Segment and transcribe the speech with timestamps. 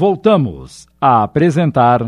[0.00, 1.98] Voltamos a apresentar.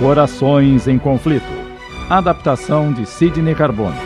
[0.00, 1.44] Corações em Conflito.
[2.08, 3.98] Adaptação de Sidney Carbone.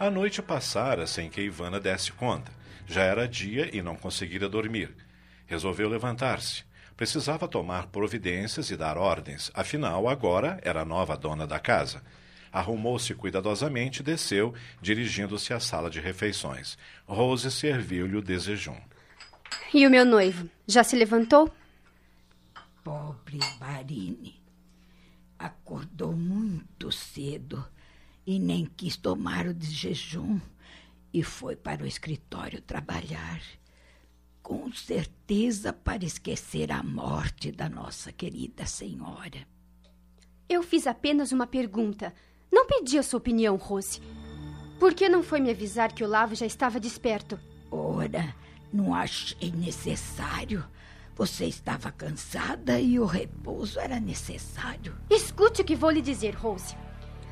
[0.00, 2.50] A noite passara sem que Ivana desse conta.
[2.86, 4.88] Já era dia e não conseguira dormir.
[5.46, 6.67] Resolveu levantar-se.
[6.98, 12.02] Precisava tomar providências e dar ordens, afinal, agora era a nova dona da casa.
[12.52, 16.76] Arrumou-se cuidadosamente e desceu, dirigindo-se à sala de refeições.
[17.06, 18.76] Rose serviu-lhe o desejum.
[19.72, 20.50] E o meu noivo?
[20.66, 21.54] Já se levantou?
[22.82, 24.42] Pobre Barine.
[25.38, 27.64] Acordou muito cedo
[28.26, 30.40] e nem quis tomar o desjejum
[31.14, 33.40] e foi para o escritório trabalhar
[34.48, 39.46] com certeza para esquecer a morte da nossa querida senhora.
[40.48, 42.14] Eu fiz apenas uma pergunta.
[42.50, 44.00] Não pedi a sua opinião, Rose.
[44.80, 47.38] Por que não foi me avisar que o Lavo já estava desperto?
[47.70, 48.34] Ora,
[48.72, 50.64] não achei necessário.
[51.14, 54.96] Você estava cansada e o repouso era necessário.
[55.10, 56.74] Escute o que vou lhe dizer, Rose.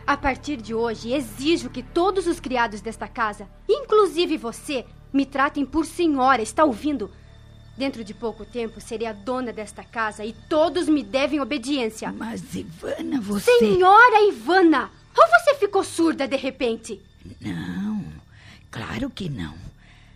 [0.07, 4.85] A partir de hoje, exijo que todos os criados desta casa, inclusive você,
[5.17, 7.11] me tratem por senhora, está ouvindo?
[7.77, 12.13] Dentro de pouco tempo serei a dona desta casa e todos me devem obediência.
[12.13, 13.59] Mas, Ivana, você.
[13.59, 14.91] Senhora Ivana!
[15.17, 17.03] Ou você ficou surda de repente?
[17.41, 18.05] Não,
[18.71, 19.55] claro que não.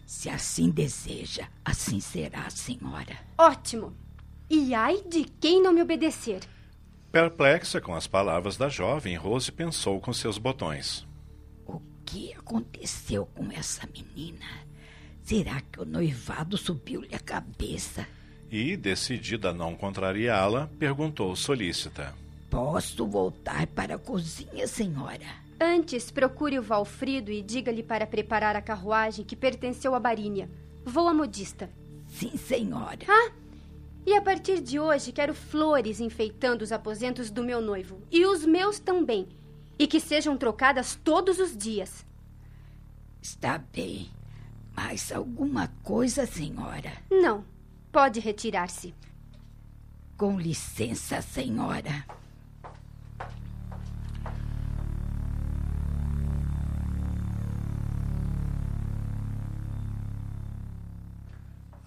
[0.06, 3.16] Se assim deseja, assim será, senhora.
[3.38, 3.94] Ótimo.
[4.48, 6.40] E ai de quem não me obedecer.
[7.12, 11.06] Perplexa com as palavras da jovem, Rose pensou com seus botões.
[11.66, 14.46] O que aconteceu com essa menina?
[15.30, 18.04] Será que o noivado subiu-lhe a cabeça?
[18.50, 22.12] E, decidida a não contrariá-la, perguntou solícita:
[22.50, 25.28] Posso voltar para a cozinha, senhora?
[25.60, 30.50] Antes, procure o Valfrido e diga-lhe para preparar a carruagem que pertenceu a Barínia.
[30.84, 31.70] Vou à modista.
[32.08, 33.06] Sim, senhora.
[33.06, 33.30] Ah,
[34.04, 38.02] e a partir de hoje quero flores enfeitando os aposentos do meu noivo.
[38.10, 39.28] E os meus também.
[39.78, 42.04] E que sejam trocadas todos os dias.
[43.22, 44.10] Está bem.
[44.74, 46.92] Mais alguma coisa, senhora?
[47.10, 47.44] Não.
[47.92, 48.94] Pode retirar-se.
[50.16, 52.04] Com licença, senhora.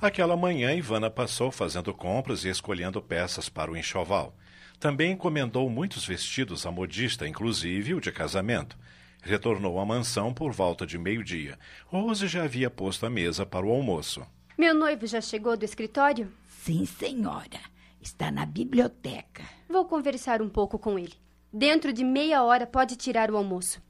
[0.04, 4.36] Aquela manhã, Ivana passou fazendo compras e escolhendo peças para o enxoval.
[4.78, 8.78] Também encomendou muitos vestidos à modista, inclusive o de casamento.
[9.24, 11.58] Retornou à mansão por volta de meio-dia.
[11.86, 14.22] Rose já havia posto a mesa para o almoço.
[14.58, 16.30] Meu noivo já chegou do escritório?
[16.46, 17.62] Sim, senhora.
[18.02, 19.44] Está na biblioteca.
[19.70, 21.14] Vou conversar um pouco com ele.
[21.52, 23.82] Dentro de meia hora pode tirar o almoço.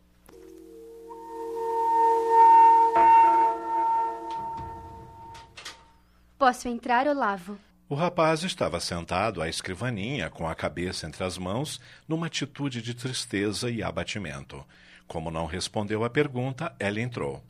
[6.38, 7.58] Posso entrar, Olavo?
[7.90, 12.94] O rapaz estava sentado à escrivaninha, com a cabeça entre as mãos, numa atitude de
[12.94, 14.64] tristeza e abatimento.
[15.08, 17.44] Como não respondeu à pergunta, ela entrou.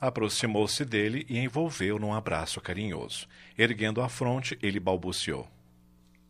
[0.00, 3.26] Aproximou-se dele e envolveu num abraço carinhoso.
[3.56, 5.48] Erguendo a fronte, ele balbuciou.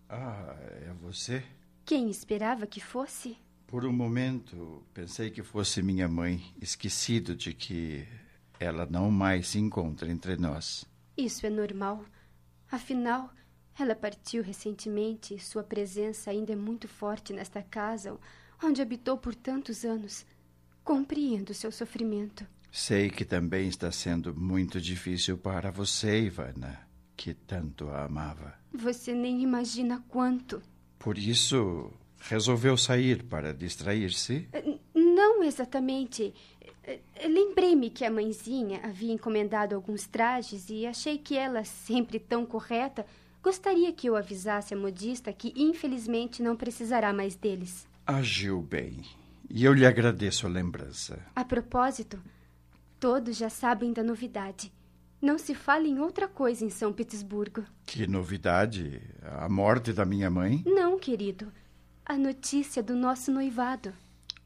[0.09, 1.43] Ah, é você?
[1.85, 3.37] Quem esperava que fosse?
[3.67, 8.07] Por um momento, pensei que fosse minha mãe, esquecido de que
[8.61, 10.85] ela não mais se encontra entre nós.
[11.17, 12.05] Isso é normal.
[12.71, 13.31] Afinal,
[13.79, 18.19] ela partiu recentemente e sua presença ainda é muito forte nesta casa
[18.63, 20.25] onde habitou por tantos anos.
[20.85, 22.47] Compreendo seu sofrimento.
[22.71, 28.55] Sei que também está sendo muito difícil para você, Ivana, que tanto a amava.
[28.73, 30.63] Você nem imagina quanto.
[30.99, 34.49] Por isso, resolveu sair para distrair-se?
[34.95, 36.35] Não exatamente.
[37.25, 43.05] Lembrei-me que a mãezinha havia encomendado alguns trajes e achei que ela, sempre tão correta,
[43.43, 47.89] gostaria que eu avisasse a modista que infelizmente não precisará mais deles.
[48.07, 49.03] Agiu bem.
[49.51, 51.19] E eu lhe agradeço a lembrança.
[51.35, 52.23] A propósito,
[53.01, 54.73] todos já sabem da novidade.
[55.21, 57.65] Não se fala em outra coisa em São Petersburgo.
[57.85, 59.03] Que novidade?
[59.23, 60.63] A morte da minha mãe?
[60.65, 61.53] Não, querido.
[62.05, 63.93] A notícia do nosso noivado.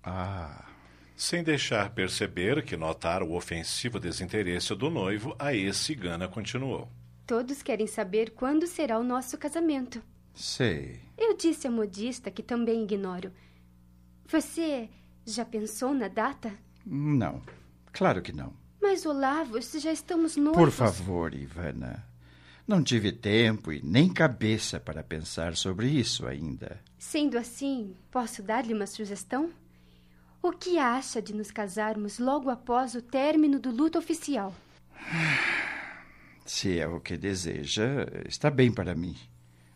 [0.02, 0.66] Ah.
[1.14, 6.88] Sem deixar perceber que notara o ofensivo desinteresse do noivo, a ex-cigana continuou.
[7.26, 10.02] Todos querem saber quando será o nosso casamento.
[10.32, 10.98] Sei.
[11.18, 13.30] Eu disse à modista que também ignoro.
[14.30, 14.88] Você
[15.26, 16.52] já pensou na data?
[16.86, 17.42] Não.
[17.92, 18.52] Claro que não.
[18.80, 20.56] Mas, Olavo, se já estamos noivos...
[20.56, 22.06] Por favor, Ivana.
[22.64, 26.80] Não tive tempo e nem cabeça para pensar sobre isso ainda.
[26.96, 29.50] Sendo assim, posso dar-lhe uma sugestão?
[30.40, 34.54] O que acha de nos casarmos logo após o término do luto oficial?
[36.46, 39.16] Se é o que deseja, está bem para mim.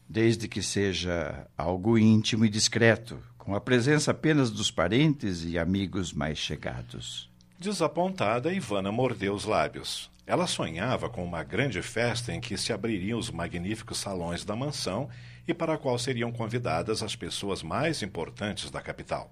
[0.08, 6.12] Desde que seja algo íntimo e discreto, com a presença apenas dos parentes e amigos
[6.12, 7.28] mais chegados.
[7.58, 10.10] Desapontada, Ivana mordeu os lábios.
[10.26, 15.10] Ela sonhava com uma grande festa em que se abririam os magníficos salões da mansão
[15.46, 19.30] e para a qual seriam convidadas as pessoas mais importantes da capital.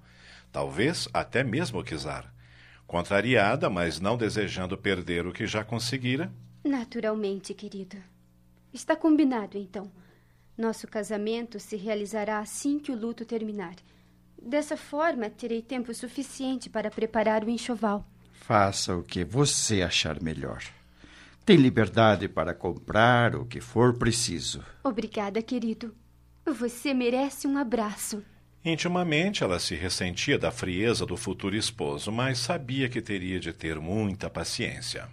[0.52, 2.30] Talvez até mesmo o Kizar.
[2.86, 6.30] Contrariada, mas não desejando perder o que já conseguira.
[6.62, 7.96] Naturalmente, querido.
[8.74, 9.90] Está combinado, então.
[10.56, 13.74] Nosso casamento se realizará assim que o luto terminar.
[14.44, 18.04] Dessa forma, terei tempo suficiente para preparar o enxoval.
[18.32, 20.62] Faça o que você achar melhor.
[21.46, 24.64] Tem liberdade para comprar o que for preciso.
[24.82, 25.94] Obrigada, querido.
[26.44, 28.22] Você merece um abraço.
[28.64, 33.78] Intimamente, ela se ressentia da frieza do futuro esposo, mas sabia que teria de ter
[33.78, 35.08] muita paciência.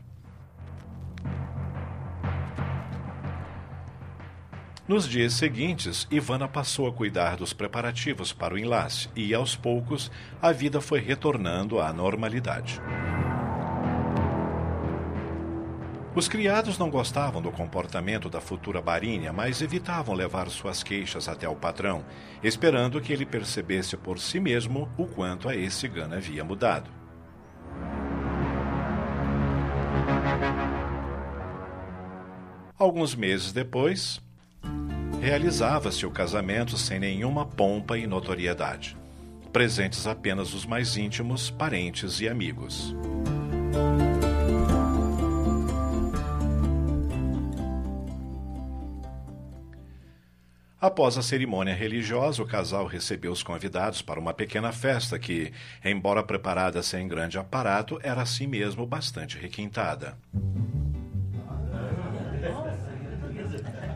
[4.89, 10.12] Nos dias seguintes, Ivana passou a cuidar dos preparativos para o enlace e, aos poucos,
[10.41, 12.81] a vida foi retornando à normalidade.
[16.15, 21.47] Os criados não gostavam do comportamento da futura Barínia, mas evitavam levar suas queixas até
[21.47, 22.03] o patrão,
[22.41, 26.89] esperando que ele percebesse por si mesmo o quanto a esse Gana havia mudado.
[32.75, 34.19] Alguns meses depois,
[35.22, 38.98] realizava-se o casamento sem nenhuma pompa e notoriedade.
[39.52, 42.96] Presentes apenas os mais íntimos, parentes e amigos.
[50.82, 55.52] Após a cerimônia religiosa, o casal recebeu os convidados para uma pequena festa que,
[55.84, 60.18] embora preparada sem grande aparato, era assim mesmo bastante requintada.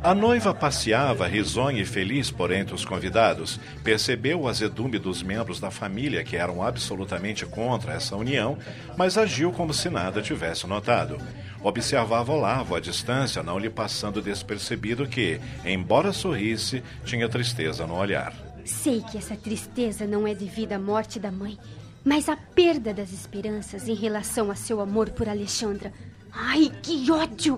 [0.03, 3.57] A noiva passeava risonha e feliz por entre os convidados.
[3.85, 8.57] Percebeu o azedume dos membros da família que eram absolutamente contra essa união,
[8.97, 11.17] mas agiu como se nada tivesse notado.
[11.63, 18.33] Observava Olavo à distância, não lhe passando despercebido que, embora sorrisse, tinha tristeza no olhar.
[18.65, 21.57] Sei que essa tristeza não é devido à morte da mãe,
[22.03, 25.93] mas à perda das esperanças em relação a seu amor por Alexandra.
[26.29, 27.57] Ai, que ódio!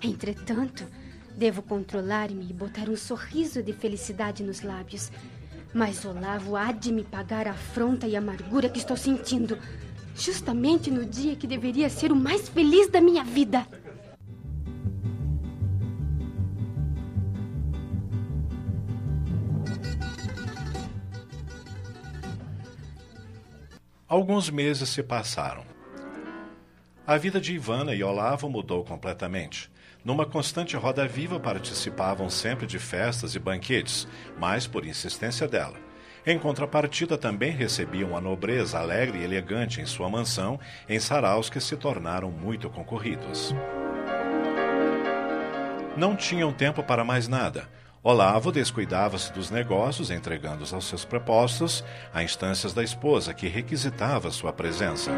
[0.00, 0.84] Entretanto,
[1.36, 5.10] Devo controlar-me e botar um sorriso de felicidade nos lábios.
[5.72, 9.58] Mas Olavo há de me pagar a afronta e a amargura que estou sentindo,
[10.14, 13.66] justamente no dia que deveria ser o mais feliz da minha vida.
[24.06, 25.64] Alguns meses se passaram.
[27.04, 29.68] A vida de Ivana e Olavo mudou completamente.
[30.04, 34.06] Numa constante roda viva participavam sempre de festas e banquetes,
[34.38, 35.78] mas por insistência dela.
[36.26, 41.58] Em contrapartida, também recebiam a nobreza alegre e elegante em sua mansão, em saraus que
[41.58, 43.54] se tornaram muito concorridos.
[45.96, 47.66] Não tinham tempo para mais nada.
[48.02, 54.52] Olavo descuidava-se dos negócios, entregando-os aos seus prepostos, a instâncias da esposa, que requisitava sua
[54.52, 55.10] presença.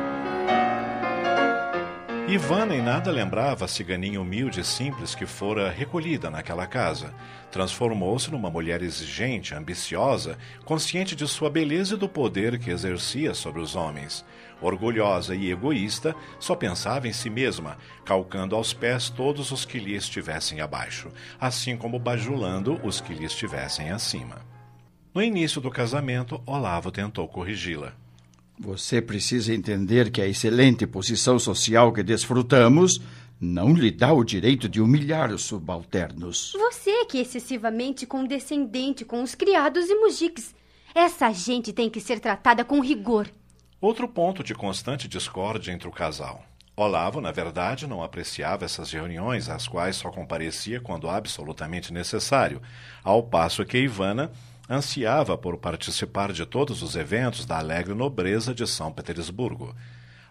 [2.28, 7.14] Ivana em nada lembrava a ciganinha humilde e simples que fora recolhida naquela casa.
[7.52, 13.60] Transformou-se numa mulher exigente, ambiciosa, consciente de sua beleza e do poder que exercia sobre
[13.60, 14.24] os homens.
[14.60, 19.94] Orgulhosa e egoísta, só pensava em si mesma, calcando aos pés todos os que lhe
[19.94, 24.44] estivessem abaixo, assim como bajulando os que lhe estivessem acima.
[25.14, 28.05] No início do casamento, Olavo tentou corrigi-la.
[28.58, 33.00] Você precisa entender que a excelente posição social que desfrutamos
[33.38, 36.52] não lhe dá o direito de humilhar os subalternos.
[36.54, 40.54] Você que é excessivamente condescendente com os criados e mujiques.
[40.94, 43.30] Essa gente tem que ser tratada com rigor.
[43.78, 46.42] Outro ponto de constante discórdia entre o casal.
[46.74, 52.60] Olavo, na verdade, não apreciava essas reuniões, às quais só comparecia quando absolutamente necessário,
[53.04, 54.30] ao passo que Ivana
[54.68, 59.74] ansiava por participar de todos os eventos da alegre nobreza de São Petersburgo.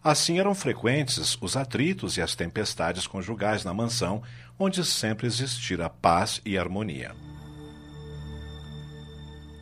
[0.03, 4.21] Assim eram frequentes os atritos e as tempestades conjugais na mansão,
[4.59, 7.15] onde sempre existira paz e harmonia.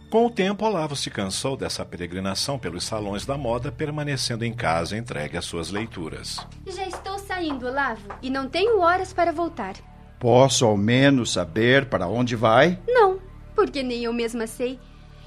[0.09, 4.95] Com o tempo, Olavo se cansou dessa peregrinação pelos salões da moda, permanecendo em casa
[4.95, 6.37] entregue às suas leituras.
[6.67, 9.73] Já estou saindo, Olavo, e não tenho horas para voltar.
[10.19, 12.79] Posso ao menos saber para onde vai?
[12.87, 13.19] Não,
[13.63, 14.77] porque nem eu mesma sei.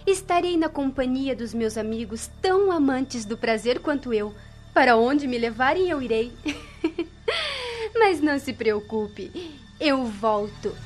[0.07, 4.35] Estarei na companhia dos meus amigos tão amantes do prazer quanto eu.
[4.75, 6.35] Para onde me levarem, eu irei.
[7.99, 9.33] Mas não se preocupe,
[9.81, 10.77] eu volto.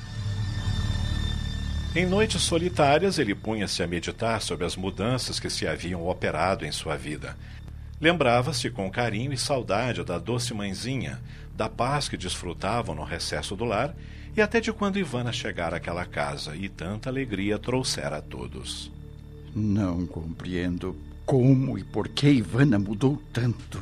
[1.93, 6.71] Em noites solitárias, ele punha-se a meditar sobre as mudanças que se haviam operado em
[6.71, 7.35] sua vida.
[7.99, 11.21] Lembrava-se com carinho e saudade da doce mãezinha,
[11.55, 13.95] da paz que desfrutavam no recesso do lar
[14.35, 18.91] e até de quando Ivana chegara àquela casa e tanta alegria trouxera a todos.
[19.53, 23.81] Não compreendo como e por que Ivana mudou tanto.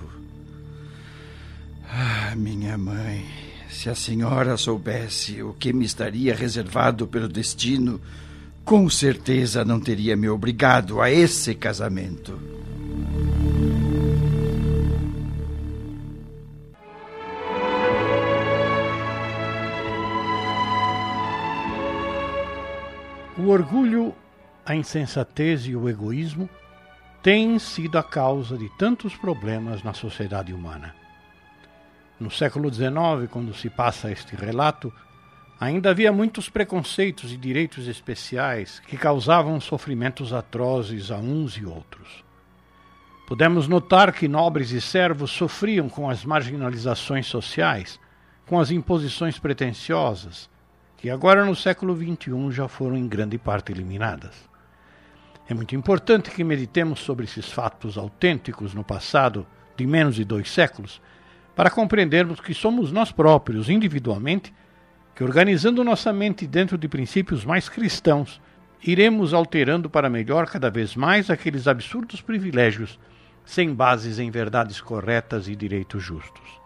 [1.88, 3.26] Ah, minha mãe,
[3.70, 8.00] se a senhora soubesse o que me estaria reservado pelo destino,
[8.66, 12.40] com certeza não teria me obrigado a esse casamento.
[23.40, 24.14] O orgulho,
[24.66, 26.50] a insensatez e o egoísmo
[27.24, 30.94] têm sido a causa de tantos problemas na sociedade humana.
[32.20, 34.92] No século XIX, quando se passa este relato,
[35.58, 42.26] ainda havia muitos preconceitos e direitos especiais que causavam sofrimentos atrozes a uns e outros.
[43.26, 48.02] Podemos notar que nobres e servos sofriam com as marginalizações sociais,
[48.46, 50.50] com as imposições pretensiosas,
[51.00, 54.36] que agora no século XXI já foram em grande parte eliminadas.
[55.48, 60.52] É muito importante que meditemos sobre esses fatos autênticos no passado de menos de dois
[60.52, 61.02] séculos,
[61.56, 64.54] para compreendermos que somos nós próprios, individualmente,
[65.16, 68.42] que organizando nossa mente dentro de princípios mais cristãos,
[68.86, 73.00] iremos alterando para melhor cada vez mais aqueles absurdos privilégios
[73.46, 76.60] sem bases em verdades corretas e direitos justos.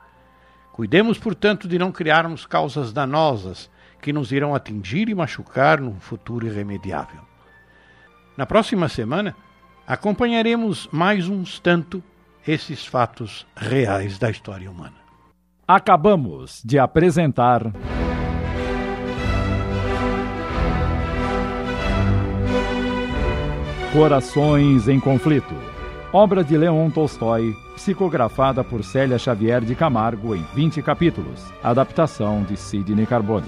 [0.71, 3.69] Cuidemos, portanto, de não criarmos causas danosas
[4.03, 7.21] que nos irão atingir e machucar no futuro irremediável.
[8.35, 9.33] Na próxima semana,
[9.87, 12.03] acompanharemos mais uns tanto
[12.45, 14.97] esses fatos reais da história humana.
[15.65, 17.71] Acabamos de apresentar.
[23.93, 25.55] Corações em Conflito.
[26.11, 31.41] Obra de Leon Tolstói, psicografada por Célia Xavier de Camargo em 20 capítulos.
[31.63, 33.47] Adaptação de Sidney Carbone.